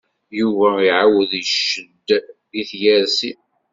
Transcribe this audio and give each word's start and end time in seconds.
Yuba 0.39 0.67
iɛawed 0.87 1.31
ccedd 1.47 2.07
i 2.59 2.61
tyersi. 2.69 3.31